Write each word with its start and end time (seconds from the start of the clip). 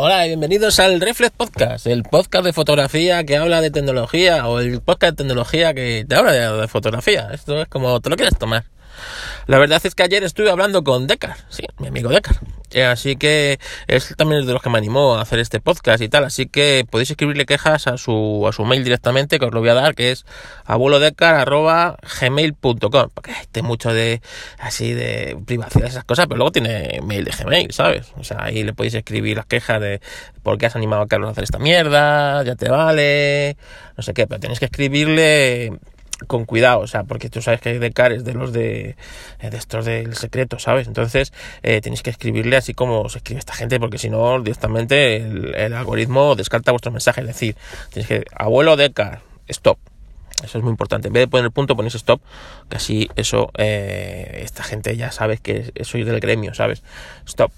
Hola 0.00 0.24
y 0.24 0.28
bienvenidos 0.28 0.78
al 0.78 1.00
Reflex 1.00 1.32
Podcast, 1.36 1.88
el 1.88 2.04
podcast 2.04 2.44
de 2.44 2.52
fotografía 2.52 3.24
que 3.24 3.36
habla 3.36 3.60
de 3.60 3.72
tecnología 3.72 4.46
o 4.46 4.60
el 4.60 4.80
podcast 4.80 5.14
de 5.14 5.24
tecnología 5.24 5.74
que 5.74 6.06
te 6.08 6.14
habla 6.14 6.52
de, 6.52 6.68
fotografía. 6.68 7.30
Esto 7.32 7.62
es 7.62 7.66
como 7.66 8.00
te 8.00 8.08
lo 8.08 8.14
quieres 8.14 8.38
tomar. 8.38 8.64
La 9.46 9.58
verdad 9.58 9.80
es 9.84 9.94
que 9.94 10.02
ayer 10.02 10.24
estuve 10.24 10.50
hablando 10.50 10.84
con 10.84 11.06
Decar, 11.06 11.36
sí, 11.48 11.64
mi 11.78 11.88
amigo 11.88 12.10
Decar. 12.10 12.36
Eh, 12.70 12.84
así 12.84 13.16
que 13.16 13.58
es 13.86 14.14
también 14.16 14.46
de 14.46 14.52
los 14.52 14.60
que 14.60 14.68
me 14.68 14.76
animó 14.76 15.16
a 15.16 15.22
hacer 15.22 15.38
este 15.38 15.58
podcast 15.58 16.02
y 16.02 16.08
tal. 16.08 16.24
Así 16.24 16.44
que 16.46 16.84
podéis 16.88 17.10
escribirle 17.10 17.46
quejas 17.46 17.86
a 17.86 17.96
su, 17.96 18.44
a 18.46 18.52
su 18.52 18.66
mail 18.66 18.84
directamente, 18.84 19.38
que 19.38 19.46
os 19.46 19.54
lo 19.54 19.60
voy 19.60 19.70
a 19.70 19.74
dar, 19.74 19.94
que 19.94 20.10
es 20.10 20.26
abuelodecar.gmail.com. 20.66 23.08
Porque 23.14 23.32
hay 23.32 23.46
mucho 23.62 23.92
de 23.92 24.20
así 24.58 24.92
de 24.92 25.36
privacidad, 25.46 25.88
esas 25.88 26.04
cosas, 26.04 26.26
pero 26.26 26.38
luego 26.38 26.52
tiene 26.52 27.00
mail 27.02 27.24
de 27.24 27.32
Gmail, 27.32 27.72
¿sabes? 27.72 28.12
O 28.16 28.24
sea, 28.24 28.42
ahí 28.42 28.62
le 28.62 28.74
podéis 28.74 28.94
escribir 28.94 29.36
las 29.36 29.46
quejas 29.46 29.80
de 29.80 30.00
por 30.42 30.58
qué 30.58 30.66
has 30.66 30.76
animado 30.76 31.02
a 31.02 31.06
Carlos 31.06 31.28
a 31.28 31.32
hacer 31.32 31.44
esta 31.44 31.58
mierda, 31.58 32.42
ya 32.44 32.54
te 32.54 32.68
vale, 32.68 33.56
no 33.96 34.02
sé 34.02 34.12
qué, 34.14 34.26
pero 34.26 34.40
tenéis 34.40 34.58
que 34.58 34.66
escribirle 34.66 35.72
con 36.26 36.44
cuidado, 36.44 36.80
o 36.80 36.86
sea, 36.86 37.04
porque 37.04 37.30
tú 37.30 37.40
sabes 37.40 37.60
que 37.60 37.70
hay 37.70 37.78
de 37.78 37.92
cares 37.92 38.24
de 38.24 38.34
los 38.34 38.52
de, 38.52 38.96
de 39.40 39.56
estos 39.56 39.84
del 39.84 40.14
secreto, 40.16 40.58
¿sabes? 40.58 40.86
Entonces 40.88 41.32
eh, 41.62 41.80
tenéis 41.80 42.02
que 42.02 42.10
escribirle 42.10 42.56
así 42.56 42.74
como 42.74 43.08
se 43.08 43.18
escribe 43.18 43.38
esta 43.38 43.54
gente, 43.54 43.78
porque 43.78 43.98
si 43.98 44.10
no, 44.10 44.40
directamente 44.40 45.16
el, 45.16 45.72
algoritmo 45.72 46.34
descarta 46.34 46.72
vuestro 46.72 46.90
mensaje. 46.90 47.20
Es 47.20 47.26
decir, 47.26 47.56
tenéis 47.90 48.08
que, 48.08 48.24
abuelo 48.34 48.76
de 48.76 48.92
car, 48.92 49.20
stop. 49.46 49.78
Eso 50.42 50.58
es 50.58 50.64
muy 50.64 50.70
importante. 50.70 51.08
En 51.08 51.14
vez 51.14 51.22
de 51.22 51.28
poner 51.28 51.46
el 51.46 51.52
punto, 51.52 51.76
ponéis 51.76 51.94
stop, 51.94 52.20
que 52.68 52.76
así 52.76 53.08
eso, 53.16 53.50
eh, 53.56 54.40
esta 54.44 54.62
gente 54.62 54.96
ya 54.96 55.10
sabe 55.10 55.38
que 55.38 55.72
soy 55.82 56.04
del 56.04 56.20
gremio, 56.20 56.54
¿sabes? 56.54 56.82
Stop 57.26 57.52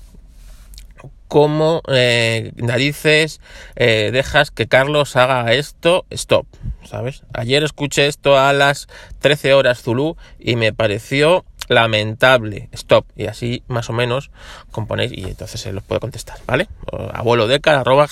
cómo 1.30 1.80
eh, 1.86 2.50
narices 2.56 3.40
eh, 3.76 4.10
dejas 4.12 4.50
que 4.50 4.66
Carlos 4.66 5.14
haga 5.14 5.52
esto, 5.52 6.04
stop, 6.10 6.44
¿sabes? 6.82 7.22
Ayer 7.32 7.62
escuché 7.62 8.08
esto 8.08 8.36
a 8.36 8.52
las 8.52 8.88
13 9.20 9.54
horas 9.54 9.80
Zulu 9.80 10.16
y 10.40 10.56
me 10.56 10.72
pareció 10.72 11.44
lamentable, 11.68 12.68
stop, 12.72 13.06
y 13.14 13.26
así 13.26 13.62
más 13.68 13.88
o 13.90 13.92
menos 13.92 14.32
componéis 14.72 15.12
y 15.12 15.22
entonces 15.22 15.60
se 15.60 15.72
los 15.72 15.84
puedo 15.84 16.00
contestar, 16.00 16.36
¿vale? 16.48 16.66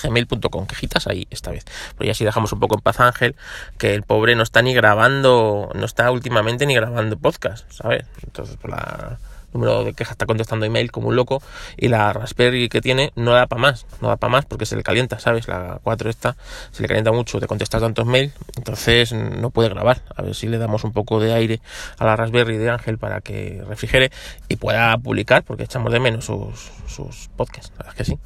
Gmail.com, 0.01 0.65
quejitas 0.65 1.07
ahí 1.07 1.27
esta 1.29 1.51
vez. 1.51 1.65
Pero 1.97 2.05
ya 2.05 2.13
así 2.13 2.23
dejamos 2.23 2.53
un 2.53 2.61
poco 2.61 2.75
en 2.75 2.81
paz 2.81 3.01
Ángel, 3.01 3.35
que 3.77 3.95
el 3.95 4.03
pobre 4.03 4.35
no 4.35 4.43
está 4.43 4.61
ni 4.61 4.73
grabando, 4.73 5.69
no 5.75 5.85
está 5.85 6.09
últimamente 6.09 6.65
ni 6.65 6.73
grabando 6.73 7.17
podcast, 7.17 7.69
¿sabes? 7.69 8.05
Entonces, 8.23 8.55
por 8.55 8.71
la 8.71 9.19
número 9.53 9.83
de 9.83 9.93
quejas 9.93 10.13
está 10.13 10.25
contestando 10.25 10.65
email 10.65 10.91
como 10.91 11.09
un 11.09 11.15
loco 11.15 11.41
y 11.77 11.87
la 11.87 12.11
Raspberry 12.13 12.69
que 12.69 12.81
tiene 12.81 13.11
no 13.15 13.31
da 13.31 13.47
para 13.47 13.61
más, 13.61 13.85
no 14.01 14.09
da 14.09 14.17
para 14.17 14.31
más 14.31 14.45
porque 14.45 14.65
se 14.65 14.75
le 14.75 14.83
calienta, 14.83 15.19
¿sabes? 15.19 15.47
La 15.47 15.79
4 15.83 16.09
esta 16.09 16.35
se 16.71 16.81
le 16.81 16.87
calienta 16.87 17.11
mucho 17.11 17.39
de 17.39 17.47
contestar 17.47 17.81
tantos 17.81 18.05
mails, 18.05 18.33
entonces 18.55 19.13
no 19.13 19.49
puede 19.49 19.69
grabar. 19.69 20.01
A 20.15 20.21
ver 20.21 20.35
si 20.35 20.47
le 20.47 20.57
damos 20.57 20.83
un 20.83 20.91
poco 20.91 21.19
de 21.19 21.33
aire 21.33 21.61
a 21.97 22.05
la 22.05 22.15
Raspberry 22.15 22.57
de 22.57 22.69
Ángel 22.69 22.97
para 22.97 23.21
que 23.21 23.63
refrigere 23.67 24.11
y 24.47 24.55
pueda 24.55 24.97
publicar 24.97 25.43
porque 25.43 25.63
echamos 25.63 25.91
de 25.91 25.99
menos 25.99 26.25
sus, 26.25 26.71
sus 26.87 27.29
podcasts, 27.35 27.71
la 27.71 27.85
verdad 27.85 27.93
es 27.93 27.97
que 27.97 28.05
sí. 28.05 28.19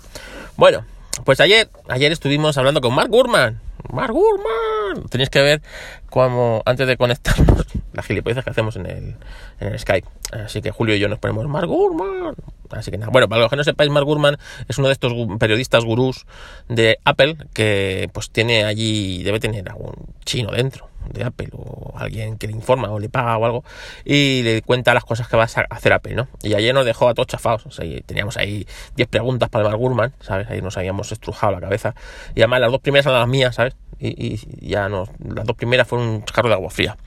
Bueno, 0.57 0.85
pues 1.25 1.39
ayer, 1.39 1.69
ayer 1.87 2.11
estuvimos 2.11 2.57
hablando 2.57 2.81
con 2.81 2.93
Mark 2.93 3.09
Gurman. 3.09 3.61
Mark 3.91 4.13
Gurman. 4.13 5.07
Tenéis 5.09 5.29
que 5.29 5.41
ver 5.41 5.61
cómo 6.09 6.61
antes 6.65 6.87
de 6.87 6.97
conectarnos 6.97 7.65
las 7.93 8.05
gilipollas 8.05 8.43
que 8.43 8.49
hacemos 8.49 8.75
en 8.75 8.85
el, 8.85 9.15
en 9.59 9.67
el 9.67 9.79
Skype. 9.79 10.07
Así 10.31 10.61
que 10.61 10.71
Julio 10.71 10.95
y 10.95 10.99
yo 10.99 11.09
nos 11.09 11.19
ponemos 11.19 11.47
Mark 11.47 11.67
Gurman. 11.67 12.35
Así 12.71 12.91
que 12.91 12.97
nada. 12.97 13.11
Bueno, 13.11 13.27
para 13.29 13.41
los 13.41 13.49
que 13.49 13.55
no 13.55 13.63
sepáis, 13.63 13.91
Mark 13.91 14.05
Gurman 14.05 14.37
es 14.67 14.77
uno 14.77 14.87
de 14.87 14.93
estos 14.93 15.13
periodistas 15.39 15.83
gurús 15.83 16.25
de 16.69 16.97
Apple 17.03 17.37
que 17.53 18.09
pues 18.13 18.29
tiene 18.31 18.63
allí, 18.63 19.23
debe 19.23 19.39
tener 19.39 19.69
algún 19.69 19.93
chino 20.25 20.51
dentro 20.51 20.92
de 21.11 21.23
Apple 21.23 21.49
o 21.53 21.93
alguien 21.97 22.37
que 22.37 22.47
le 22.47 22.53
informa 22.53 22.91
o 22.91 22.99
le 22.99 23.09
paga 23.09 23.37
o 23.37 23.45
algo 23.45 23.63
y 24.05 24.41
le 24.43 24.61
cuenta 24.61 24.93
las 24.93 25.03
cosas 25.03 25.27
que 25.27 25.37
va 25.37 25.43
a 25.43 25.45
hacer 25.45 25.93
Apple, 25.93 26.15
¿no? 26.15 26.27
Y 26.41 26.53
ayer 26.53 26.73
nos 26.73 26.85
dejó 26.85 27.07
a 27.07 27.13
todos 27.13 27.27
chafados, 27.27 27.65
o 27.65 27.71
sea, 27.71 27.85
teníamos 28.05 28.37
ahí 28.37 28.67
10 28.95 29.07
preguntas 29.07 29.49
para 29.49 29.65
Mark 29.65 29.77
Gurman, 29.77 30.13
¿sabes? 30.19 30.49
Ahí 30.49 30.61
nos 30.61 30.77
habíamos 30.77 31.11
estrujado 31.11 31.53
la 31.53 31.61
cabeza 31.61 31.95
y 32.35 32.41
además 32.41 32.61
las 32.61 32.71
dos 32.71 32.81
primeras 32.81 33.05
eran 33.05 33.19
las 33.19 33.29
mías, 33.29 33.55
¿sabes? 33.55 33.75
Y, 33.99 34.67
ya 34.67 34.89
no, 34.89 35.07
las 35.19 35.45
dos 35.45 35.55
primeras 35.55 35.87
fueron 35.87 36.07
un 36.07 36.21
carro 36.21 36.49
de 36.49 36.55
agua 36.55 36.69
fría. 36.69 36.97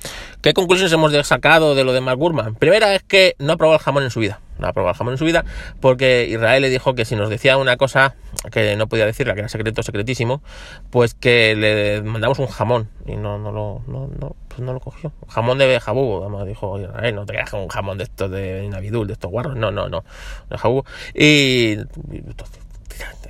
¿Qué 0.40 0.54
conclusiones 0.54 0.92
hemos 0.92 1.12
sacado 1.26 1.74
de 1.74 1.84
lo 1.84 1.92
de 1.92 2.00
Mark 2.00 2.18
Gurman? 2.18 2.54
Primera 2.54 2.94
es 2.94 3.02
que 3.02 3.34
no 3.38 3.52
ha 3.52 3.56
probado 3.56 3.78
el 3.78 3.84
jamón 3.84 4.02
en 4.04 4.10
su 4.10 4.20
vida 4.20 4.40
no 4.58 4.68
ha 4.68 4.72
probado 4.72 4.92
el 4.92 4.98
jamón 4.98 5.14
en 5.14 5.18
su 5.18 5.24
vida, 5.24 5.44
porque 5.80 6.26
Israel 6.28 6.62
le 6.62 6.68
dijo 6.68 6.94
que 6.94 7.04
si 7.04 7.16
nos 7.16 7.28
decía 7.28 7.56
una 7.56 7.76
cosa 7.76 8.14
que 8.50 8.76
no 8.76 8.86
podía 8.86 9.06
decirla, 9.06 9.34
que 9.34 9.40
era 9.40 9.48
secreto, 9.48 9.82
secretísimo, 9.82 10.42
pues 10.90 11.14
que 11.14 11.54
le 11.56 12.02
mandamos 12.02 12.38
un 12.38 12.46
jamón, 12.46 12.88
y 13.06 13.16
no, 13.16 13.38
no 13.38 13.52
lo, 13.52 13.82
no, 13.86 14.08
no, 14.18 14.36
pues 14.48 14.60
no 14.60 14.72
lo 14.72 14.80
cogió. 14.80 15.12
Jamón 15.28 15.58
de 15.58 15.80
jabú, 15.80 16.20
además 16.22 16.46
dijo 16.46 16.78
Israel, 16.78 17.14
no 17.14 17.26
te 17.26 17.32
quedas 17.32 17.50
con 17.50 17.60
un 17.60 17.68
jamón 17.68 17.98
de 17.98 18.04
estos 18.04 18.30
de 18.30 18.68
Navidul, 18.68 19.06
de 19.06 19.14
estos 19.14 19.30
guarros, 19.30 19.56
no, 19.56 19.70
no, 19.70 19.88
no, 19.88 20.04
de 20.50 20.58
jabú. 20.58 20.84
Y, 21.14 21.76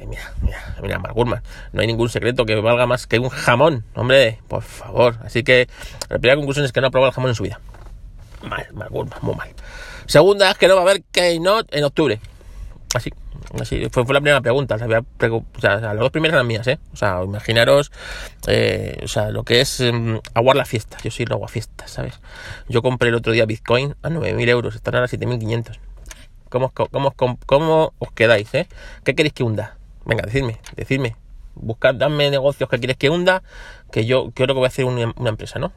mira, 0.07 0.33
mira, 0.43 0.75
mira, 0.83 0.99
Mark 0.99 1.17
no 1.17 1.81
hay 1.81 1.87
ningún 1.87 2.09
secreto 2.09 2.45
que 2.45 2.55
valga 2.57 2.87
más 2.87 3.07
que 3.07 3.19
un 3.19 3.29
jamón, 3.29 3.85
hombre, 3.95 4.39
por 4.49 4.63
favor. 4.63 5.19
Así 5.25 5.43
que 5.43 5.69
la 6.09 6.19
primera 6.19 6.37
conclusión 6.37 6.65
es 6.65 6.73
que 6.73 6.81
no 6.81 6.89
ha 6.89 6.91
probado 6.91 7.11
el 7.11 7.15
jamón 7.15 7.31
en 7.31 7.35
su 7.35 7.43
vida. 7.43 7.61
Mal, 8.43 8.67
Mark 8.73 8.93
muy 8.93 9.35
mal. 9.35 9.49
Segunda 10.07 10.51
es 10.51 10.59
que 10.59 10.69
no 10.69 10.75
va 10.75 10.83
a 10.83 10.85
haber 10.85 11.03
Keynote 11.05 11.77
en 11.77 11.85
octubre. 11.85 12.21
Así, 12.95 13.13
así 13.61 13.89
fue, 13.91 14.05
fue 14.05 14.15
la 14.15 14.21
primera 14.21 14.41
pregunta. 14.41 14.77
o 14.77 15.61
sea, 15.61 15.81
las 15.81 15.99
dos 15.99 16.11
primeras 16.11 16.35
eran 16.35 16.47
mías, 16.47 16.67
¿eh? 16.69 16.79
O 16.93 16.97
sea, 16.97 17.23
imaginaros, 17.25 17.91
eh, 18.47 19.01
o 19.03 19.09
sea, 19.09 19.31
lo 19.31 19.43
que 19.43 19.61
es 19.61 19.81
um, 19.81 20.21
aguar 20.35 20.57
la 20.57 20.65
fiesta. 20.65 20.97
Yo 21.03 21.11
soy 21.11 21.25
el 21.25 21.33
agua 21.33 21.49
fiesta, 21.49 21.89
¿sabes? 21.89 22.21
Yo 22.69 22.83
compré 22.83 23.09
el 23.09 23.17
otro 23.17 23.33
día 23.33 23.47
Bitcoin 23.47 23.97
a 24.03 24.09
9.000 24.09 24.49
euros, 24.49 24.75
están 24.77 24.95
ahora 24.95 25.09
7.500. 25.09 25.79
¿Cómo, 26.49 26.71
cómo, 26.71 27.11
cómo, 27.11 27.39
¿Cómo 27.45 27.93
os 27.99 28.13
quedáis, 28.13 28.55
eh? 28.55 28.69
¿Qué 29.03 29.15
queréis 29.15 29.35
que 29.35 29.43
hunda? 29.43 29.77
Venga, 30.05 30.23
decidme, 30.23 30.61
decidme. 30.77 31.17
Buscad, 31.57 31.95
dadme 31.95 32.31
negocios 32.31 32.69
que 32.71 32.79
queréis 32.79 32.99
que 32.99 33.11
hunda, 33.11 33.43
que 33.91 34.07
yo 34.07 34.31
creo 34.33 34.49
que 34.49 34.53
voy 34.55 34.65
a 34.65 34.69
hacer 34.69 34.85
una 34.85 35.29
empresa, 35.29 35.59
¿no? 35.59 35.73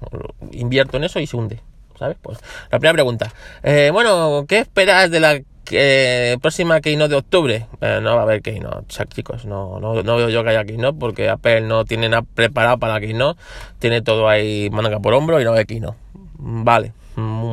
Invierto 0.51 0.97
en 0.97 1.06
eso 1.06 1.19
y 1.19 1.25
se 1.25 1.35
hunde. 1.35 1.61
¿Sabes? 2.00 2.18
Pues 2.22 2.40
la 2.72 2.80
primera 2.80 2.94
pregunta. 2.94 3.32
Eh, 3.62 3.90
bueno, 3.92 4.46
¿qué 4.48 4.60
esperas 4.60 5.12
de 5.12 5.20
la 5.20 5.40
eh, 5.72 6.38
próxima 6.42 6.80
Keynote 6.82 7.10
de 7.10 7.16
octubre? 7.18 7.68
Eh, 7.82 8.00
no 8.02 8.16
va 8.16 8.22
a 8.22 8.24
haber 8.24 8.42
Keynote, 8.42 8.88
chicos, 9.10 9.46
no, 9.46 9.80
no, 9.80 10.02
no 10.02 10.16
veo 10.16 10.30
yo 10.30 10.44
que 10.44 10.50
haya 10.50 10.64
Keynote 10.64 10.98
porque 10.98 11.30
Apple 11.30 11.62
no 11.62 11.86
tiene 11.86 12.09
nada 12.09 12.24
preparado 12.24 12.80
para 12.80 12.94
la 12.94 13.02
Keynote, 13.02 13.40
tiene 13.80 14.02
todo 14.02 14.30
ahí 14.30 14.70
manga 14.72 15.00
por 15.00 15.14
hombro 15.14 15.40
y 15.42 15.44
no 15.44 15.54
hay 15.54 15.66
Keynote. 15.66 15.98
Vale, 16.42 16.94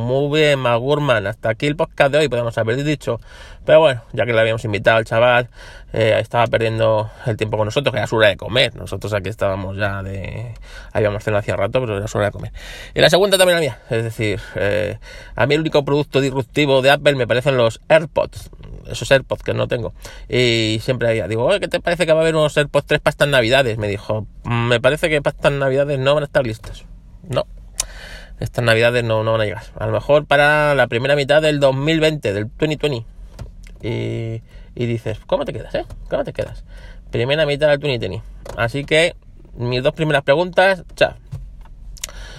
muy 0.06 0.38
bien, 0.38 0.60
Magurman. 0.60 1.26
Hasta 1.26 1.50
aquí 1.50 1.66
el 1.66 1.74
podcast 1.74 2.12
de 2.12 2.18
hoy, 2.18 2.28
podemos 2.28 2.56
haber 2.56 2.82
dicho. 2.84 3.20
Pero 3.64 3.80
bueno, 3.80 4.02
ya 4.12 4.24
que 4.24 4.32
le 4.32 4.40
habíamos 4.40 4.64
invitado 4.64 4.98
al 4.98 5.04
chaval, 5.04 5.48
eh, 5.92 6.16
estaba 6.20 6.46
perdiendo 6.46 7.10
el 7.26 7.36
tiempo 7.36 7.56
con 7.56 7.64
nosotros, 7.64 7.92
que 7.92 7.98
era 7.98 8.06
su 8.06 8.14
hora 8.14 8.28
de 8.28 8.36
comer. 8.36 8.76
Nosotros 8.76 9.12
aquí 9.12 9.28
estábamos 9.28 9.76
ya 9.76 10.04
de. 10.04 10.54
Habíamos 10.92 11.24
cenado 11.24 11.40
hacía 11.40 11.56
rato, 11.56 11.80
pero 11.80 11.96
era 11.96 12.06
su 12.06 12.18
hora 12.18 12.28
de 12.28 12.32
comer. 12.32 12.52
Y 12.94 13.00
la 13.00 13.10
segunda 13.10 13.36
también 13.36 13.56
la 13.56 13.60
mía. 13.60 13.78
Es 13.90 14.04
decir, 14.04 14.40
eh, 14.54 14.98
a 15.34 15.46
mí 15.46 15.54
el 15.54 15.62
único 15.62 15.84
producto 15.84 16.20
disruptivo 16.20 16.82
de 16.82 16.92
Apple 16.92 17.16
me 17.16 17.26
parecen 17.26 17.56
los 17.56 17.80
AirPods. 17.88 18.50
Esos 18.88 19.10
AirPods 19.10 19.42
que 19.42 19.54
no 19.54 19.66
tengo. 19.66 19.92
Y 20.28 20.78
siempre 20.82 21.08
había, 21.08 21.26
digo, 21.26 21.50
¿qué 21.58 21.66
te 21.66 21.80
parece 21.80 22.06
que 22.06 22.12
va 22.12 22.20
a 22.20 22.22
haber 22.22 22.36
unos 22.36 22.56
AirPods 22.56 22.86
3 22.86 23.00
para 23.00 23.10
estas 23.10 23.28
navidades? 23.28 23.76
Me 23.76 23.88
dijo, 23.88 24.28
mm, 24.44 24.68
me 24.68 24.80
parece 24.80 25.08
que 25.08 25.20
para 25.20 25.34
estas 25.34 25.52
navidades 25.52 25.98
no 25.98 26.14
van 26.14 26.22
a 26.22 26.26
estar 26.26 26.46
listos. 26.46 26.86
No, 27.28 27.44
estas 28.40 28.64
navidades 28.64 29.04
no, 29.04 29.24
no 29.24 29.32
van 29.32 29.40
a 29.40 29.44
llegar. 29.44 29.64
A 29.78 29.86
lo 29.86 29.92
mejor 29.92 30.26
para 30.26 30.74
la 30.74 30.86
primera 30.88 31.16
mitad 31.16 31.40
del 31.40 31.60
2020, 31.60 32.32
del 32.32 32.44
2020. 32.44 33.04
Y, 33.82 34.42
y 34.74 34.86
dices, 34.86 35.18
¿cómo 35.26 35.44
te 35.44 35.52
quedas, 35.52 35.74
eh? 35.74 35.84
¿Cómo 36.10 36.24
te 36.24 36.32
quedas? 36.32 36.64
Primera 37.10 37.46
mitad 37.46 37.68
del 37.68 37.80
2020. 37.80 38.22
Así 38.56 38.84
que 38.84 39.14
mis 39.56 39.82
dos 39.82 39.94
primeras 39.94 40.22
preguntas, 40.22 40.84
chao. 40.94 41.14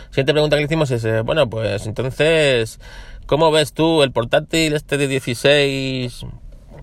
Siguiente 0.10 0.34
pregunta 0.34 0.56
que 0.56 0.62
le 0.62 0.66
hicimos 0.66 0.92
es, 0.92 1.04
eh, 1.06 1.22
bueno, 1.22 1.50
pues 1.50 1.86
entonces, 1.86 2.80
¿cómo 3.26 3.52
ves 3.52 3.74
tú 3.74 4.04
el 4.04 4.12
portátil 4.12 4.74
este 4.74 4.98
de 4.98 5.08
16 5.08 6.26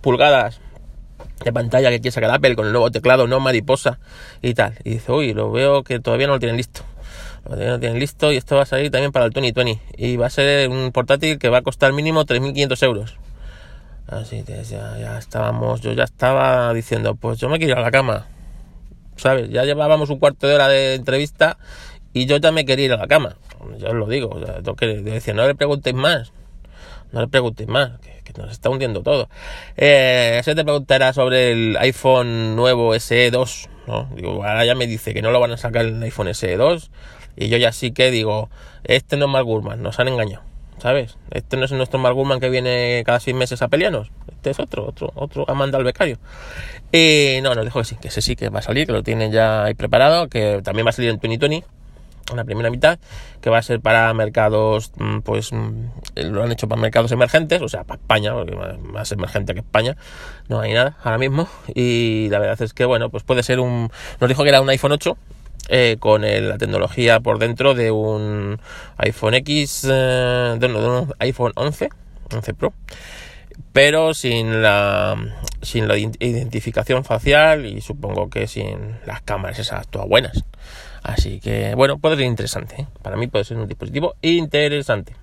pulgadas 0.02 0.60
de 1.44 1.52
pantalla 1.52 1.90
que 1.90 2.00
quiere 2.00 2.12
sacar 2.12 2.30
Apple 2.30 2.54
con 2.54 2.66
el 2.66 2.72
nuevo 2.72 2.90
teclado, 2.90 3.26
no 3.26 3.40
mariposa 3.40 3.98
y 4.42 4.54
tal? 4.54 4.74
Y 4.84 4.90
dice, 4.90 5.10
uy, 5.12 5.34
lo 5.34 5.50
veo 5.50 5.82
que 5.82 6.00
todavía 6.00 6.26
no 6.26 6.34
lo 6.34 6.38
tienen 6.38 6.56
listo 6.56 6.84
lo 7.48 7.78
tienen 7.78 7.98
listo 7.98 8.32
y 8.32 8.36
esto 8.36 8.56
va 8.56 8.62
a 8.62 8.66
salir 8.66 8.90
también 8.90 9.12
para 9.12 9.26
el 9.26 9.32
2020 9.32 9.80
y 9.96 10.16
va 10.16 10.26
a 10.26 10.30
ser 10.30 10.68
un 10.68 10.92
portátil 10.92 11.38
que 11.38 11.48
va 11.48 11.58
a 11.58 11.62
costar 11.62 11.92
mínimo 11.92 12.24
3.500 12.24 12.82
euros. 12.84 13.16
Así 14.06 14.42
que 14.42 14.62
ya, 14.64 14.98
ya 14.98 15.18
estábamos 15.18 15.80
yo 15.80 15.92
ya 15.92 16.04
estaba 16.04 16.72
diciendo 16.74 17.14
pues 17.14 17.38
yo 17.38 17.48
me 17.48 17.58
quiero 17.58 17.72
ir 17.72 17.78
a 17.78 17.82
la 17.82 17.90
cama. 17.90 18.26
Sabes 19.16 19.50
ya 19.50 19.64
llevábamos 19.64 20.10
un 20.10 20.18
cuarto 20.18 20.46
de 20.46 20.54
hora 20.54 20.68
de 20.68 20.94
entrevista 20.94 21.58
y 22.12 22.26
yo 22.26 22.36
ya 22.38 22.52
me 22.52 22.64
quería 22.64 22.86
ir 22.86 22.92
a 22.92 22.96
la 22.96 23.06
cama. 23.06 23.36
Yo 23.78 23.88
os 23.88 23.94
lo 23.94 24.06
digo 24.06 24.40
que 24.76 24.86
decía 24.86 25.34
no 25.34 25.46
le 25.46 25.54
preguntéis 25.54 25.96
más. 25.96 26.32
No 27.14 27.20
le 27.20 27.28
preguntes 27.28 27.68
más, 27.68 27.92
que, 28.00 28.32
nos 28.36 28.50
está 28.50 28.70
hundiendo 28.70 29.04
todo. 29.04 29.28
Eh, 29.76 30.40
se 30.42 30.56
te 30.56 30.64
preguntará 30.64 31.12
sobre 31.12 31.52
el 31.52 31.76
iPhone 31.76 32.56
nuevo 32.56 32.92
SE 32.98 33.30
2, 33.30 33.68
¿no? 33.86 34.10
Digo, 34.16 34.44
ahora 34.44 34.64
ya 34.64 34.74
me 34.74 34.88
dice 34.88 35.14
que 35.14 35.22
no 35.22 35.30
lo 35.30 35.38
van 35.38 35.52
a 35.52 35.56
sacar 35.56 35.84
el 35.84 36.02
iPhone 36.02 36.34
SE 36.34 36.56
2, 36.56 36.90
y 37.36 37.48
yo 37.48 37.56
ya 37.56 37.72
sí 37.72 37.92
que 37.92 38.10
digo, 38.10 38.50
este 38.84 39.16
no 39.16 39.26
es 39.26 39.32
Mark 39.32 39.46
Gurman, 39.46 39.82
nos 39.82 39.98
han 40.00 40.08
engañado, 40.08 40.42
¿sabes? 40.78 41.16
Este 41.30 41.56
no 41.56 41.64
es 41.64 41.72
nuestro 41.72 41.98
Mark 41.98 42.14
Gurman 42.14 42.40
que 42.40 42.50
viene 42.50 43.02
cada 43.04 43.20
seis 43.20 43.36
meses 43.36 43.62
a 43.62 43.68
pelearnos, 43.68 44.10
este 44.28 44.50
es 44.50 44.60
otro, 44.60 44.86
otro, 44.86 45.12
otro 45.14 45.44
Amanda 45.48 45.78
al 45.78 45.84
becario. 45.84 46.18
Y 46.92 47.40
no, 47.42 47.54
nos 47.54 47.64
dijo 47.64 47.80
que 47.80 47.84
sí, 47.84 47.96
que 47.96 48.08
ese 48.08 48.22
sí 48.22 48.36
que 48.36 48.48
va 48.50 48.60
a 48.60 48.62
salir, 48.62 48.86
que 48.86 48.92
lo 48.92 49.02
tienen 49.02 49.32
ya 49.32 49.64
ahí 49.64 49.74
preparado, 49.74 50.28
que 50.28 50.60
también 50.62 50.86
va 50.86 50.90
a 50.90 50.92
salir 50.92 51.10
en 51.10 51.16
2020 51.16 51.64
en 52.30 52.36
la 52.36 52.44
primera 52.44 52.70
mitad, 52.70 52.98
que 53.40 53.50
va 53.50 53.58
a 53.58 53.62
ser 53.62 53.80
para 53.80 54.12
mercados, 54.14 54.92
mm, 54.96 55.20
pues 55.20 55.52
mm, 55.52 55.86
lo 56.16 56.42
han 56.42 56.52
hecho 56.52 56.68
para 56.68 56.80
mercados 56.80 57.12
emergentes, 57.12 57.60
o 57.60 57.68
sea, 57.68 57.84
para 57.84 58.00
España, 58.00 58.32
porque 58.32 58.54
más 58.54 59.12
emergente 59.12 59.54
que 59.54 59.60
España, 59.60 59.96
no 60.48 60.60
hay 60.60 60.72
nada 60.72 60.96
ahora 61.02 61.18
mismo, 61.18 61.48
y 61.74 62.28
la 62.30 62.38
verdad 62.38 62.60
es 62.62 62.72
que, 62.72 62.84
bueno, 62.84 63.10
pues 63.10 63.22
puede 63.24 63.42
ser 63.42 63.60
un, 63.60 63.90
nos 64.20 64.28
dijo 64.28 64.42
que 64.42 64.48
era 64.48 64.60
un 64.60 64.68
iPhone 64.70 64.92
8, 64.92 65.16
eh, 65.68 65.96
con 65.98 66.22
la 66.22 66.58
tecnología 66.58 67.20
por 67.20 67.38
dentro 67.38 67.74
de 67.74 67.90
un 67.90 68.60
iPhone 68.98 69.34
X, 69.34 69.86
eh, 69.90 70.56
de, 70.58 70.66
un 70.66 71.12
iPhone 71.18 71.52
11, 71.54 71.88
11 72.34 72.54
Pro, 72.54 72.72
pero 73.72 74.14
sin 74.14 74.62
la, 74.62 75.16
sin 75.62 75.88
la 75.88 75.96
identificación 75.96 77.04
facial 77.04 77.66
y 77.66 77.80
supongo 77.80 78.28
que 78.28 78.46
sin 78.46 78.96
las 79.06 79.22
cámaras 79.22 79.58
esas 79.58 79.86
todas 79.88 80.08
buenas. 80.08 80.44
Así 81.02 81.38
que, 81.38 81.74
bueno, 81.74 81.98
puede 81.98 82.16
ser 82.16 82.24
interesante. 82.24 82.82
¿eh? 82.82 82.86
Para 83.02 83.16
mí 83.16 83.26
puede 83.26 83.44
ser 83.44 83.58
un 83.58 83.68
dispositivo 83.68 84.14
interesante. 84.22 85.14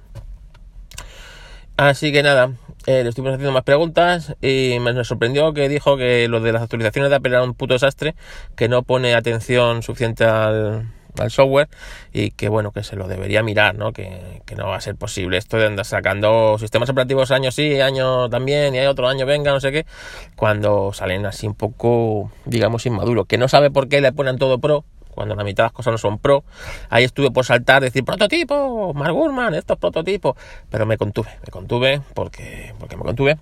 Así 1.82 2.12
que 2.12 2.22
nada, 2.22 2.52
eh, 2.86 3.02
le 3.02 3.10
estuvimos 3.10 3.34
haciendo 3.34 3.54
más 3.54 3.64
preguntas 3.64 4.36
y 4.40 4.78
me 4.82 5.04
sorprendió 5.04 5.52
que 5.52 5.68
dijo 5.68 5.98
que 5.98 6.28
lo 6.28 6.40
de 6.40 6.54
las 6.54 6.62
actualizaciones 6.62 7.10
de 7.10 7.16
Apple 7.16 7.32
era 7.32 7.44
un 7.44 7.56
puto 7.56 7.74
desastre, 7.74 8.14
que 8.56 8.70
no 8.70 8.84
pone 8.84 9.16
atención 9.16 9.82
suficiente 9.82 10.24
al, 10.24 10.92
software 11.30 11.70
y 12.14 12.30
que 12.32 12.50
bueno, 12.50 12.72
que 12.72 12.84
se 12.84 12.96
lo 12.96 13.08
debería 13.08 13.42
mirar, 13.42 13.74
¿no? 13.74 13.94
Que, 13.94 14.44
que, 14.46 14.56
no 14.56 14.68
va 14.68 14.76
a 14.76 14.82
ser 14.82 14.96
posible 14.96 15.38
esto 15.38 15.58
de 15.58 15.66
andar 15.66 15.86
sacando 15.86 16.56
sistemas 16.60 16.88
operativos 16.88 17.32
año 17.32 17.50
sí, 17.50 17.82
año 17.82 18.30
también 18.30 18.76
y 18.76 18.78
hay 18.78 18.86
otro 18.86 19.08
año 19.08 19.26
venga, 19.26 19.52
no 19.52 19.60
sé 19.60 19.72
qué, 19.72 19.88
cuando 20.36 20.94
salen 20.94 21.26
así 21.26 21.48
un 21.48 21.56
poco, 21.56 22.32
digamos, 22.46 22.86
inmaduros, 22.86 23.26
que 23.26 23.40
no 23.40 23.48
sabe 23.48 23.72
por 23.72 23.90
qué 23.90 24.02
le 24.02 24.14
ponen 24.14 24.38
todo 24.38 24.60
pro, 24.60 24.86
cuando 25.12 25.36
la 25.36 25.44
mitad 25.44 25.64
de 25.64 25.68
las 25.68 25.74
cosas 25.74 25.92
no 25.92 25.98
son 25.98 26.20
pro. 26.20 26.44
Ahí 26.90 27.04
estuve 27.04 27.32
por 27.32 27.46
saltar, 27.46 27.82
decir 27.82 28.04
prototipo, 28.04 28.94
Mark 28.94 29.14
Gurman, 29.14 29.54
estos 29.54 29.78
prototipos, 29.78 30.36
pero 30.70 30.86
me 30.86 30.98
contuve, 30.98 31.30
me 31.46 31.52
contuve 31.52 32.02
porque, 32.14 32.74
porque 32.80 32.98
me 32.98 33.04
contuve. 33.04 33.38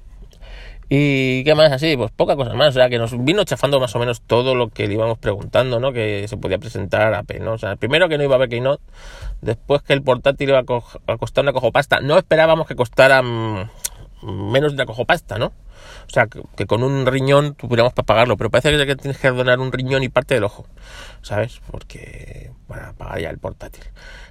Y 0.91 1.43
qué 1.43 1.53
más 1.53 1.71
así, 1.71 1.95
pues 1.95 2.09
poca 2.09 2.35
cosa 2.35 2.55
más, 2.55 2.69
o 2.69 2.71
sea 2.71 2.89
que 2.89 2.97
nos 2.97 3.23
vino 3.23 3.43
chafando 3.43 3.79
más 3.79 3.95
o 3.95 3.99
menos 3.99 4.21
todo 4.21 4.55
lo 4.55 4.69
que 4.69 4.87
le 4.87 4.95
íbamos 4.95 5.19
preguntando, 5.19 5.79
¿no? 5.79 5.93
Que 5.93 6.27
se 6.27 6.35
podía 6.35 6.57
presentar 6.57 7.13
a 7.13 7.23
¿no? 7.39 7.53
O 7.53 7.57
sea, 7.59 7.75
primero 7.75 8.09
que 8.09 8.17
no 8.17 8.23
iba 8.23 8.33
a 8.33 8.37
haber 8.37 8.49
Keynote, 8.49 8.81
después 9.41 9.83
que 9.83 9.93
el 9.93 10.01
portátil 10.01 10.49
iba 10.49 10.59
a, 10.59 11.17
costar 11.17 11.43
una 11.43 11.53
cojopasta, 11.53 12.01
no 12.01 12.17
esperábamos 12.17 12.65
que 12.65 12.75
costara 12.75 13.21
mm, 13.21 13.69
menos 14.21 14.71
de 14.71 14.75
una 14.75 14.85
cojopasta, 14.85 15.37
¿no? 15.37 15.47
O 15.47 16.09
sea, 16.11 16.27
que, 16.27 16.65
con 16.65 16.83
un 16.83 17.05
riñón 17.05 17.55
tuviéramos 17.55 17.93
para 17.93 18.05
pagarlo, 18.05 18.37
pero 18.37 18.49
parece 18.49 18.85
que 18.85 18.95
tienes 18.95 19.17
que 19.17 19.29
donar 19.29 19.59
un 19.59 19.71
riñón 19.71 20.03
y 20.03 20.09
parte 20.09 20.33
del 20.33 20.43
ojo, 20.43 20.65
¿sabes? 21.21 21.61
Porque 21.71 22.51
para 22.67 22.93
pagar 22.93 23.19
ya 23.19 23.29
el 23.29 23.37
portátil. 23.37 23.83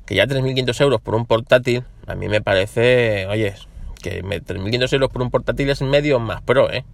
Que 0.04 0.14
ya 0.14 0.26
3.500 0.26 0.80
euros 0.82 1.00
por 1.00 1.14
un 1.14 1.26
portátil, 1.26 1.84
a 2.06 2.14
mí 2.14 2.28
me 2.28 2.40
parece, 2.40 3.26
oye, 3.26 3.54
que 4.02 4.22
3.500 4.22 4.92
euros 4.94 5.10
por 5.10 5.22
un 5.22 5.30
portátil 5.30 5.70
es 5.70 5.82
medio 5.82 6.18
más 6.18 6.42
pro, 6.42 6.70
¿eh? 6.70 6.84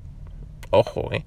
Ojo, 0.71 1.13
¿eh? 1.13 1.25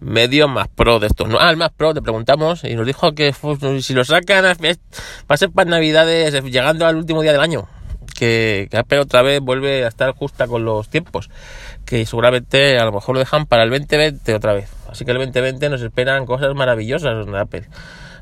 Medio 0.00 0.48
más 0.48 0.68
pro 0.68 0.98
de 0.98 1.06
estos. 1.06 1.28
No, 1.28 1.38
ah, 1.40 1.50
el 1.50 1.56
más 1.56 1.70
pro, 1.72 1.94
te 1.94 2.02
preguntamos 2.02 2.64
y 2.64 2.74
nos 2.74 2.86
dijo 2.86 3.12
que 3.12 3.34
si 3.80 3.94
lo 3.94 4.04
sacan 4.04 4.44
va 4.44 4.50
a 5.28 5.36
ser 5.36 5.50
para 5.50 5.70
Navidades, 5.70 6.42
llegando 6.44 6.86
al 6.86 6.96
último 6.96 7.22
día 7.22 7.32
del 7.32 7.40
año. 7.40 7.68
Que, 8.14 8.68
Apple 8.72 9.00
otra 9.00 9.22
vez 9.22 9.40
vuelve 9.40 9.84
a 9.84 9.88
estar 9.88 10.12
justa 10.14 10.46
con 10.46 10.64
los 10.64 10.88
tiempos 10.88 11.30
que 11.84 12.06
seguramente 12.06 12.78
a 12.78 12.84
lo 12.84 12.92
mejor 12.92 13.14
lo 13.14 13.18
dejan 13.18 13.46
para 13.46 13.64
el 13.64 13.70
2020 13.70 14.34
otra 14.34 14.52
vez. 14.52 14.70
Así 14.88 15.04
que 15.04 15.10
el 15.10 15.18
2020 15.18 15.68
nos 15.68 15.82
esperan 15.82 16.26
cosas 16.26 16.54
maravillosas 16.54 17.26
de 17.26 17.38
Apple. 17.38 17.64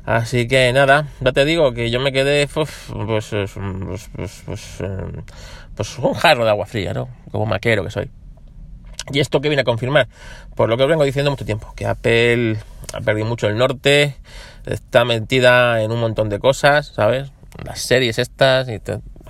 Así 0.05 0.47
que 0.47 0.73
nada, 0.73 1.07
ya 1.19 1.31
te 1.31 1.45
digo 1.45 1.73
que 1.73 1.91
yo 1.91 1.99
me 1.99 2.11
quedé 2.11 2.47
pues, 2.47 2.69
pues, 3.05 3.29
pues, 4.15 4.81
pues, 5.75 5.99
un 5.99 6.13
jarro 6.15 6.43
de 6.43 6.49
agua 6.49 6.65
fría, 6.65 6.93
¿no? 6.93 7.07
Como 7.31 7.45
maquero 7.45 7.83
que 7.83 7.91
soy. 7.91 8.09
Y 9.11 9.19
esto 9.19 9.41
que 9.41 9.49
viene 9.49 9.61
a 9.61 9.65
confirmar, 9.65 10.07
por 10.55 10.69
lo 10.69 10.77
que 10.77 10.83
os 10.83 10.89
vengo 10.89 11.03
diciendo 11.03 11.31
mucho 11.31 11.45
tiempo, 11.45 11.73
que 11.75 11.85
Apple 11.85 12.57
ha 12.93 13.01
perdido 13.01 13.27
mucho 13.27 13.47
el 13.47 13.57
norte, 13.57 14.15
está 14.65 15.05
metida 15.05 15.81
en 15.81 15.91
un 15.91 15.99
montón 15.99 16.29
de 16.29 16.39
cosas, 16.39 16.87
¿sabes? 16.87 17.31
Las 17.63 17.81
series 17.81 18.19
estas, 18.19 18.69
y 18.69 18.79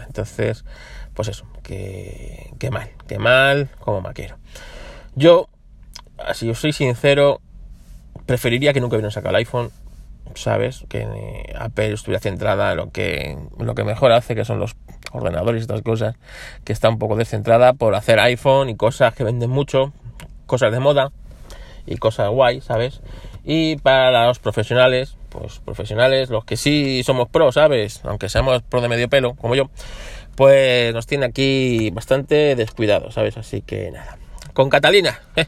entonces, 0.07 0.65
pues 1.13 1.27
eso, 1.27 1.45
que, 1.63 2.53
que 2.59 2.71
mal, 2.71 2.89
que 3.07 3.19
mal 3.19 3.69
como 3.79 4.01
maquero. 4.01 4.37
Yo, 5.15 5.49
si 6.33 6.49
os 6.49 6.59
soy 6.59 6.73
sincero, 6.73 7.41
preferiría 8.25 8.73
que 8.73 8.81
nunca 8.81 8.95
hubiera 8.95 9.11
sacado 9.11 9.35
el 9.35 9.37
iPhone, 9.37 9.71
¿sabes? 10.35 10.85
Que 10.87 11.53
Apple 11.57 11.93
estuviera 11.93 12.19
centrada 12.19 12.71
en 12.71 12.77
lo 12.77 12.91
que, 12.91 13.37
lo 13.59 13.75
que 13.75 13.83
mejor 13.83 14.11
hace, 14.11 14.35
que 14.35 14.45
son 14.45 14.59
los 14.59 14.75
ordenadores 15.11 15.59
y 15.59 15.63
estas 15.63 15.81
cosas, 15.81 16.15
que 16.63 16.73
está 16.73 16.89
un 16.89 16.99
poco 16.99 17.15
descentrada 17.15 17.73
por 17.73 17.95
hacer 17.95 18.19
iPhone 18.19 18.69
y 18.69 18.75
cosas 18.75 19.13
que 19.13 19.23
venden 19.23 19.49
mucho, 19.49 19.93
cosas 20.45 20.71
de 20.71 20.79
moda 20.79 21.11
y 21.85 21.97
cosas 21.97 22.29
guay, 22.29 22.61
¿sabes? 22.61 23.01
Y 23.43 23.77
para 23.77 24.27
los 24.27 24.39
profesionales, 24.39 25.17
pues 25.29 25.59
profesionales, 25.59 26.29
los 26.29 26.45
que 26.45 26.57
sí 26.57 27.01
somos 27.03 27.29
pro, 27.29 27.51
¿sabes? 27.51 28.01
Aunque 28.03 28.29
seamos 28.29 28.61
pro 28.61 28.81
de 28.81 28.89
medio 28.89 29.09
pelo, 29.09 29.35
como 29.35 29.55
yo, 29.55 29.69
pues 30.35 30.93
nos 30.93 31.07
tiene 31.07 31.25
aquí 31.25 31.89
bastante 31.91 32.55
descuidado, 32.55 33.11
¿sabes? 33.11 33.37
Así 33.37 33.61
que 33.61 33.91
nada. 33.91 34.17
Con 34.53 34.69
Catalina, 34.69 35.19
eh, 35.35 35.47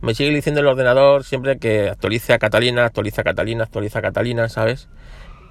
me 0.00 0.14
sigue 0.14 0.30
diciendo 0.30 0.60
el 0.60 0.66
ordenador 0.66 1.24
siempre 1.24 1.58
que 1.58 1.88
actualice 1.88 2.32
a 2.32 2.38
Catalina, 2.38 2.84
actualiza 2.86 3.22
a 3.22 3.24
Catalina, 3.24 3.64
actualiza 3.64 3.98
a 3.98 4.02
Catalina, 4.02 4.48
¿sabes? 4.48 4.88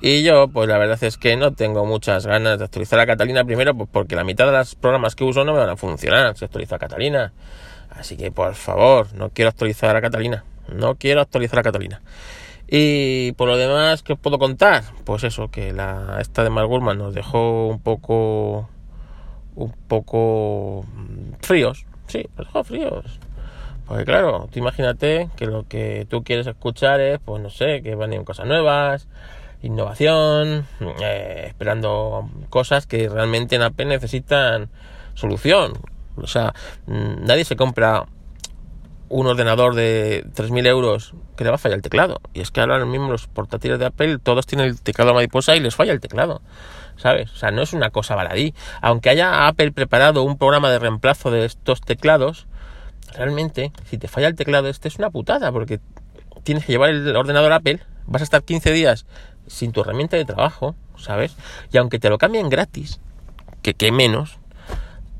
Y 0.01 0.23
yo, 0.23 0.47
pues 0.49 0.67
la 0.67 0.77
verdad 0.77 1.01
es 1.01 1.17
que 1.17 1.37
no 1.37 1.53
tengo 1.53 1.85
muchas 1.85 2.25
ganas 2.25 2.59
de 2.59 2.65
actualizar 2.65 2.99
a 2.99 3.05
Catalina 3.05 3.45
primero, 3.45 3.73
pues 3.73 3.89
porque 3.91 4.15
la 4.15 4.23
mitad 4.23 4.45
de 4.45 4.51
los 4.51 4.75
programas 4.75 5.15
que 5.15 5.23
uso 5.23 5.45
no 5.45 5.53
me 5.53 5.59
van 5.59 5.69
a 5.69 5.77
funcionar 5.77 6.37
si 6.37 6.43
actualizo 6.45 6.75
a 6.75 6.79
Catalina. 6.79 7.33
Así 7.89 8.17
que 8.17 8.31
por 8.31 8.53
favor, 8.55 9.13
no 9.13 9.29
quiero 9.29 9.49
actualizar 9.49 9.95
a 9.95 10.01
Catalina. 10.01 10.43
No 10.67 10.95
quiero 10.95 11.21
actualizar 11.21 11.59
a 11.59 11.63
Catalina. 11.63 12.01
Y 12.67 13.33
por 13.33 13.47
lo 13.47 13.57
demás, 13.57 14.03
¿qué 14.03 14.13
os 14.13 14.19
puedo 14.19 14.39
contar? 14.39 14.83
Pues 15.03 15.23
eso, 15.23 15.49
que 15.49 15.73
la 15.73 16.17
esta 16.19 16.43
de 16.43 16.49
Mark 16.49 16.67
Gurman 16.67 16.97
nos 16.97 17.13
dejó 17.13 17.67
un 17.67 17.79
poco 17.79 18.69
un 19.55 19.71
poco 19.87 20.85
fríos, 21.41 21.85
sí, 22.07 22.25
nos 22.37 22.47
dejó 22.47 22.63
fríos. 22.63 23.19
Porque 23.87 24.05
claro, 24.05 24.47
tú 24.51 24.59
imagínate 24.59 25.29
que 25.35 25.45
lo 25.45 25.67
que 25.67 26.07
tú 26.09 26.23
quieres 26.23 26.47
escuchar 26.47 27.01
es, 27.01 27.19
pues 27.19 27.41
no 27.41 27.49
sé, 27.49 27.81
que 27.83 27.95
van 27.95 28.13
a 28.13 28.23
cosas 28.23 28.47
nuevas, 28.47 29.07
innovación, 29.61 30.65
eh, 31.01 31.45
esperando 31.47 32.29
cosas 32.49 32.87
que 32.87 33.09
realmente 33.09 33.55
en 33.55 33.61
Apple 33.61 33.85
necesitan 33.85 34.69
solución. 35.15 35.73
O 36.15 36.27
sea, 36.27 36.53
mm, 36.87 37.25
nadie 37.25 37.45
se 37.45 37.55
compra 37.55 38.05
un 39.13 39.27
ordenador 39.27 39.75
de 39.75 40.25
3.000 40.33 40.65
euros 40.65 41.13
que 41.37 41.43
le 41.43 41.51
va 41.51 41.57
a 41.57 41.59
fallar 41.59 41.77
el 41.77 41.83
teclado. 41.83 42.19
Y 42.33 42.41
es 42.41 42.49
que 42.49 42.61
ahora 42.61 42.83
mismo 42.83 43.09
los 43.09 43.27
portátiles 43.27 43.77
de 43.77 43.85
Apple 43.85 44.17
todos 44.17 44.47
tienen 44.47 44.65
el 44.65 44.81
teclado 44.81 45.13
mariposa 45.13 45.55
y 45.55 45.59
les 45.59 45.75
falla 45.75 45.93
el 45.93 45.99
teclado. 45.99 46.41
¿Sabes? 46.97 47.31
O 47.31 47.35
sea, 47.35 47.51
no 47.51 47.61
es 47.61 47.73
una 47.73 47.91
cosa 47.91 48.15
baladí. 48.15 48.55
Aunque 48.81 49.11
haya 49.11 49.47
Apple 49.47 49.71
preparado 49.71 50.23
un 50.23 50.39
programa 50.39 50.71
de 50.71 50.79
reemplazo 50.79 51.29
de 51.29 51.45
estos 51.45 51.81
teclados, 51.81 52.47
realmente, 53.15 53.71
si 53.85 53.99
te 53.99 54.07
falla 54.07 54.27
el 54.27 54.35
teclado, 54.35 54.67
este 54.67 54.87
es 54.87 54.97
una 54.97 55.11
putada, 55.11 55.51
porque 55.51 55.79
tienes 56.43 56.65
que 56.65 56.71
llevar 56.71 56.89
el 56.89 57.15
ordenador 57.15 57.53
Apple, 57.53 57.81
vas 58.07 58.23
a 58.23 58.25
estar 58.25 58.41
15 58.41 58.71
días 58.71 59.05
sin 59.45 59.73
tu 59.73 59.81
herramienta 59.81 60.17
de 60.17 60.25
trabajo, 60.25 60.75
¿sabes? 60.97 61.35
Y 61.71 61.77
aunque 61.77 61.99
te 61.99 62.09
lo 62.09 62.17
cambien 62.17 62.49
gratis, 62.49 62.99
que 63.61 63.75
qué 63.75 63.91
menos, 63.91 64.39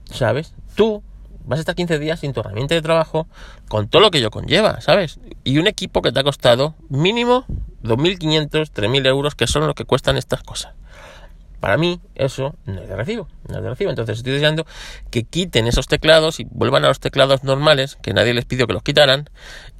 ¿sabes? 0.05 0.55
Tú 0.75 1.03
vas 1.45 1.57
a 1.57 1.62
estar 1.62 1.75
15 1.75 2.00
días 2.00 2.19
sin 2.19 2.33
tu 2.33 2.39
herramienta 2.39 2.75
de 2.75 2.81
trabajo 2.81 3.27
con 3.67 3.88
todo 3.88 4.01
lo 4.01 4.12
que 4.12 4.19
ello 4.19 4.31
conlleva, 4.31 4.81
¿sabes? 4.81 5.19
Y 5.43 5.57
un 5.57 5.67
equipo 5.67 6.01
que 6.01 6.12
te 6.12 6.19
ha 6.19 6.23
costado 6.23 6.75
mínimo 6.89 7.45
2.500, 7.83 8.71
3.000 8.71 9.07
euros, 9.07 9.35
que 9.35 9.47
son 9.47 9.67
lo 9.67 9.73
que 9.73 9.85
cuestan 9.85 10.17
estas 10.17 10.43
cosas. 10.43 10.73
Para 11.59 11.77
mí, 11.77 12.01
eso 12.15 12.55
no 12.65 12.81
es 12.81 12.89
de 12.89 12.95
recibo, 12.95 13.29
no 13.47 13.57
es 13.57 13.63
de 13.63 13.69
recibo. 13.69 13.89
Entonces 13.89 14.17
estoy 14.17 14.33
deseando 14.33 14.65
que 15.12 15.23
quiten 15.23 15.65
esos 15.67 15.88
teclados 15.88 16.41
y 16.41 16.47
vuelvan 16.50 16.83
a 16.83 16.89
los 16.89 17.00
teclados 17.00 17.43
normales, 17.45 17.97
que 18.01 18.13
nadie 18.13 18.33
les 18.33 18.43
pidió 18.43 18.67
que 18.67 18.73
los 18.73 18.83
quitaran, 18.83 19.29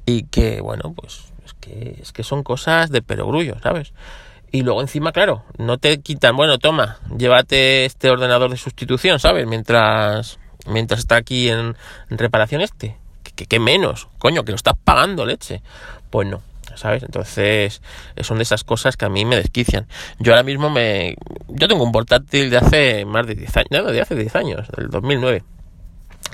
y 0.06 0.24
que, 0.24 0.62
bueno, 0.62 0.94
pues 0.96 1.32
es 1.44 1.52
que, 1.54 1.98
es 2.00 2.12
que 2.12 2.22
son 2.22 2.42
cosas 2.42 2.90
de 2.90 3.02
perogrullo, 3.02 3.56
¿sabes? 3.62 3.92
Y 4.50 4.62
luego 4.62 4.80
encima, 4.80 5.12
claro, 5.12 5.44
no 5.58 5.78
te 5.78 6.00
quitan, 6.00 6.36
bueno, 6.36 6.58
toma, 6.58 6.98
llévate 7.18 7.84
este 7.84 8.08
ordenador 8.08 8.50
de 8.50 8.56
sustitución, 8.56 9.18
¿sabes? 9.18 9.46
Mientras 9.46 10.38
mientras 10.66 11.00
está 11.00 11.16
aquí 11.16 11.48
en, 11.48 11.76
reparación 12.10 12.60
este. 12.60 12.96
¿Qué, 13.34 13.58
menos? 13.58 14.08
Coño, 14.18 14.44
que 14.44 14.52
lo 14.52 14.56
estás 14.56 14.74
pagando, 14.84 15.26
leche. 15.26 15.60
Pues 16.10 16.28
no, 16.28 16.40
¿sabes? 16.76 17.02
Entonces, 17.02 17.82
son 18.20 18.36
de 18.36 18.44
esas 18.44 18.62
cosas 18.62 18.96
que 18.96 19.06
a 19.06 19.08
mí 19.08 19.24
me 19.24 19.36
desquician. 19.36 19.88
Yo 20.20 20.32
ahora 20.32 20.44
mismo 20.44 20.70
me... 20.70 21.16
Yo 21.48 21.66
tengo 21.66 21.82
un 21.82 21.90
portátil 21.90 22.50
de 22.50 22.58
hace 22.58 23.04
más 23.04 23.26
de 23.26 23.34
10 23.34 23.56
años, 23.56 23.68
no, 23.70 23.84
de 23.84 24.00
hace 24.00 24.14
10 24.14 24.36
años, 24.36 24.68
del 24.76 24.88
2009 24.88 25.42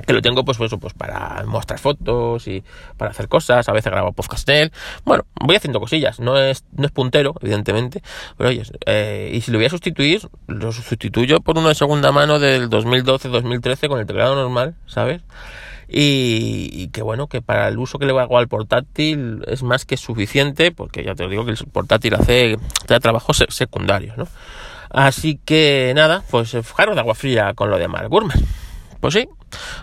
que 0.06 0.12
lo 0.12 0.23
tengo 0.23 0.44
pues, 0.44 0.59
pues, 0.59 0.73
pues 0.80 0.94
para 0.94 1.44
mostrar 1.47 1.78
fotos 1.78 2.47
y 2.49 2.62
para 2.97 3.11
hacer 3.11 3.28
cosas, 3.28 3.68
a 3.68 3.73
veces 3.73 3.92
grabo 3.92 4.12
podcast 4.12 4.49
él. 4.49 4.73
Bueno, 5.04 5.25
voy 5.40 5.56
haciendo 5.56 5.80
cosillas, 5.80 6.20
no 6.20 6.38
es, 6.38 6.64
no 6.73 6.87
es 6.87 6.92
puntero, 6.92 7.35
evidentemente, 7.40 8.02
pero 8.37 8.50
oye, 8.50 8.62
eh, 8.87 9.30
y 9.35 9.40
si 9.40 9.50
lo 9.50 9.59
voy 9.59 9.66
a 9.66 9.70
sustituir, 9.70 10.28
lo 10.47 10.73
sustituyo 10.73 11.40
por 11.40 11.59
uno 11.59 11.68
de 11.68 11.75
segunda 11.75 12.12
mano 12.12 12.38
del 12.38 12.68
2012-2013 12.70 13.88
con 13.88 14.00
el 14.00 14.06
teclado 14.06 14.35
normal, 14.35 14.75
¿sabes? 14.87 15.23
Y, 15.92 16.88
que 16.92 17.02
bueno, 17.02 17.26
que 17.26 17.42
para 17.42 17.66
el 17.66 17.76
uso 17.78 17.99
que 17.99 18.06
le 18.06 18.18
hago 18.18 18.38
al 18.38 18.47
portátil 18.47 19.42
es 19.49 19.64
más 19.64 19.85
que 19.85 19.97
suficiente, 19.97 20.70
porque 20.70 21.02
ya 21.02 21.16
te 21.16 21.26
digo 21.26 21.44
que 21.44 21.50
el 21.50 21.56
portátil 21.73 22.14
hace, 22.14 22.59
trabajos 23.00 23.44
secundarios, 23.49 24.16
¿no? 24.16 24.28
Así 24.90 25.40
que 25.44 25.92
nada, 25.97 26.23
pues 26.30 26.50
fijaros 26.50 26.94
de 26.94 27.00
agua 27.00 27.14
fría 27.16 27.54
con 27.54 27.70
lo 27.70 27.78
de 27.78 27.88
Mark 27.88 28.09
Gurman. 28.09 28.38
Pues 29.00 29.14
sí, 29.14 29.28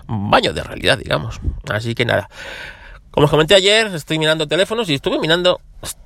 baño 0.07 0.53
de 0.53 0.63
realidad, 0.63 0.97
digamos. 0.97 1.39
Así 1.69 1.95
que 1.95 2.05
nada. 2.05 2.29
Como 3.11 3.25
os 3.25 3.31
comenté 3.31 3.55
ayer, 3.55 3.87
estoy 3.87 4.19
mirando 4.19 4.47
teléfonos 4.47 4.89
y 4.89 4.93
estuve 4.93 5.17
mirando, 5.17 5.59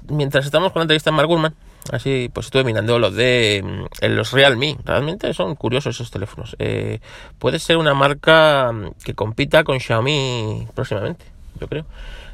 mientras 0.08 0.46
estamos 0.46 0.72
con 0.72 0.80
la 0.80 0.84
entrevista 0.84 1.10
en 1.10 1.18
Mark 1.18 1.28
Gurman, 1.28 1.54
así 1.92 2.30
pues 2.34 2.46
estuve 2.46 2.64
mirando 2.64 3.00
los 3.00 3.14
de 3.14 3.62
mm, 4.02 4.06
los 4.06 4.32
Realme. 4.32 4.78
Realmente 4.86 5.34
son 5.34 5.56
curiosos 5.56 5.96
esos 5.96 6.10
teléfonos. 6.10 6.56
Eh, 6.58 7.02
puede 7.38 7.60
ser 7.60 7.76
una 7.76 7.94
marca 7.94 8.72
mm, 8.72 8.92
que 9.04 9.14
compita 9.14 9.66
con 9.66 9.82
Xiaomi 9.82 10.70
próximamente, 10.74 11.26
yo 11.60 11.68
creo. 11.68 11.86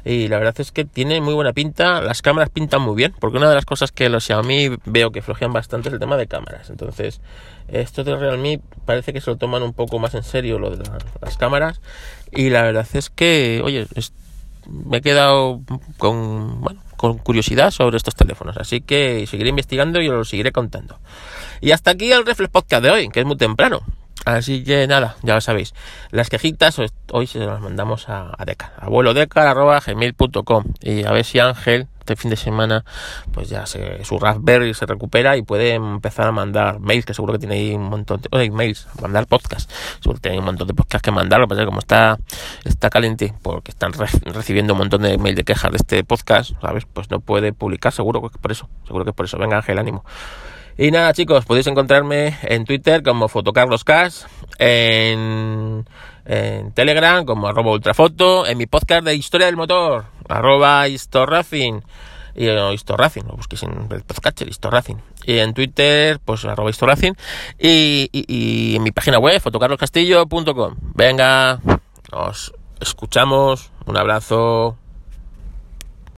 Y 0.04 0.28
la 0.28 0.38
verdad 0.38 0.54
es 0.58 0.72
que 0.72 0.84
tiene 0.84 1.20
muy 1.20 1.34
buena 1.34 1.52
pinta, 1.52 2.00
las 2.00 2.22
cámaras 2.22 2.50
pintan 2.50 2.82
muy 2.82 2.96
bien, 2.96 3.14
porque 3.18 3.36
una 3.36 3.48
de 3.48 3.54
las 3.54 3.64
cosas 3.64 3.92
que 3.92 4.08
los 4.08 4.24
Xiaomi 4.24 4.70
veo 4.86 5.10
que 5.10 5.22
flojean 5.22 5.52
bastante 5.52 5.88
es 5.88 5.92
el 5.94 6.00
tema 6.00 6.16
de 6.16 6.26
cámaras. 6.26 6.70
Entonces, 6.70 7.20
estos 7.68 8.06
de 8.06 8.16
Realme 8.16 8.60
parece 8.84 9.12
que 9.12 9.20
se 9.20 9.30
lo 9.30 9.36
toman 9.36 9.62
un 9.62 9.74
poco 9.74 9.98
más 9.98 10.14
en 10.14 10.22
serio 10.22 10.58
lo 10.58 10.70
de 10.70 10.88
las 11.20 11.36
cámaras. 11.36 11.80
Y 12.32 12.50
la 12.50 12.62
verdad 12.62 12.86
es 12.94 13.10
que, 13.10 13.60
oye, 13.64 13.86
me 14.66 14.98
he 14.98 15.00
quedado 15.00 15.60
con, 15.98 16.60
bueno, 16.60 16.80
con 16.96 17.18
curiosidad 17.18 17.70
sobre 17.70 17.96
estos 17.96 18.14
teléfonos. 18.14 18.56
Así 18.56 18.80
que 18.80 19.26
seguiré 19.26 19.50
investigando 19.50 20.00
y 20.00 20.08
os 20.08 20.14
lo 20.14 20.24
seguiré 20.24 20.52
contando. 20.52 20.98
Y 21.60 21.72
hasta 21.72 21.90
aquí 21.90 22.12
el 22.12 22.24
Reflex 22.24 22.50
Podcast 22.50 22.82
de 22.82 22.90
hoy, 22.90 23.08
que 23.08 23.20
es 23.20 23.26
muy 23.26 23.36
temprano. 23.36 23.82
Así 24.24 24.64
que 24.64 24.86
nada, 24.86 25.16
ya 25.22 25.34
lo 25.34 25.40
sabéis. 25.40 25.74
Las 26.10 26.28
quejitas 26.28 26.78
hoy 27.12 27.26
se 27.26 27.38
las 27.38 27.60
mandamos 27.60 28.08
a, 28.08 28.32
a 28.36 28.44
Decar, 28.44 28.72
gmail.com 29.86 30.64
y 30.80 31.04
a 31.04 31.12
ver 31.12 31.24
si 31.24 31.38
Ángel 31.38 31.88
este 32.12 32.16
fin 32.16 32.30
de 32.30 32.36
semana 32.36 32.84
pues 33.32 33.50
ya 33.50 33.66
se, 33.66 34.02
su 34.02 34.18
Raspberry 34.18 34.72
se 34.72 34.86
recupera 34.86 35.36
y 35.36 35.42
puede 35.42 35.74
empezar 35.74 36.26
a 36.26 36.32
mandar 36.32 36.80
mails, 36.80 37.04
que 37.04 37.12
seguro 37.12 37.34
que 37.34 37.38
tiene 37.38 37.56
ahí 37.56 37.74
un 37.74 37.84
montón 37.84 38.22
de 38.22 38.28
oh, 38.32 38.54
mails, 38.54 38.88
mandar 39.02 39.26
podcast, 39.26 39.70
seguro 40.00 40.14
que 40.16 40.22
tiene 40.22 40.38
un 40.38 40.46
montón 40.46 40.68
de 40.68 40.74
podcasts 40.74 41.04
que 41.04 41.10
mandar, 41.10 41.40
lo 41.40 41.48
como 41.66 41.80
está, 41.80 42.18
está 42.64 42.88
caliente, 42.88 43.34
porque 43.42 43.70
están 43.70 43.92
recibiendo 43.92 44.72
un 44.72 44.78
montón 44.78 45.02
de 45.02 45.18
mails 45.18 45.36
de 45.36 45.44
quejas 45.44 45.70
de 45.70 45.76
este 45.76 46.02
podcast, 46.02 46.52
¿sabes? 46.62 46.86
Pues 46.90 47.10
no 47.10 47.20
puede 47.20 47.52
publicar, 47.52 47.92
seguro 47.92 48.22
que 48.22 48.28
es 48.28 48.38
por 48.38 48.52
eso, 48.52 48.70
seguro 48.86 49.04
que 49.04 49.10
es 49.10 49.16
por 49.16 49.26
eso. 49.26 49.36
Venga 49.36 49.58
Ángel, 49.58 49.78
ánimo. 49.78 50.02
Y 50.80 50.92
nada, 50.92 51.12
chicos, 51.12 51.44
podéis 51.44 51.66
encontrarme 51.66 52.38
en 52.42 52.64
Twitter 52.64 53.02
como 53.02 53.26
Fotocarloscas, 53.26 54.28
en, 54.58 55.84
en 56.24 56.72
Telegram 56.72 57.24
como 57.24 57.48
arroba 57.48 57.72
ultrafoto, 57.72 58.46
en 58.46 58.56
mi 58.56 58.66
podcast 58.66 59.04
de 59.04 59.16
Historia 59.16 59.48
del 59.48 59.56
Motor, 59.56 60.04
arroba 60.28 60.86
historracing, 60.86 61.82
y 62.36 62.46
no, 62.46 62.72
Historracing, 62.72 63.26
lo 63.26 63.34
busquéis 63.34 63.64
en 63.64 63.88
el 63.90 64.48
Historracing. 64.48 65.02
Y 65.24 65.38
en 65.38 65.52
Twitter, 65.52 66.20
pues 66.24 66.44
arroba 66.44 66.70
Historracing. 66.70 67.16
Y, 67.58 68.08
y, 68.12 68.76
en 68.76 68.82
mi 68.84 68.92
página 68.92 69.18
web, 69.18 69.40
fotocarloscastillo.com. 69.40 70.76
Venga, 70.94 71.58
nos 72.12 72.54
escuchamos. 72.80 73.72
Un 73.86 73.96
abrazo. 73.96 74.78